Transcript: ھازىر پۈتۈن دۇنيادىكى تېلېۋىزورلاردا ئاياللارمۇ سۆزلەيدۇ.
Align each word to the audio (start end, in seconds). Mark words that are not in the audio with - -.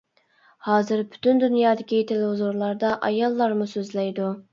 ھازىر 0.67 1.01
پۈتۈن 1.15 1.41
دۇنيادىكى 1.43 1.99
تېلېۋىزورلاردا 2.11 2.95
ئاياللارمۇ 3.09 3.69
سۆزلەيدۇ. 3.75 4.31